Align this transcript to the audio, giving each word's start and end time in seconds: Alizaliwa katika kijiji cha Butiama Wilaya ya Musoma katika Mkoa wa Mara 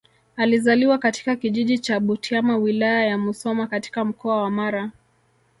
Alizaliwa 0.35 0.97
katika 0.97 1.35
kijiji 1.35 1.79
cha 1.79 1.99
Butiama 1.99 2.57
Wilaya 2.57 3.05
ya 3.05 3.17
Musoma 3.17 3.67
katika 3.67 4.05
Mkoa 4.05 4.41
wa 4.41 4.49
Mara 4.49 4.91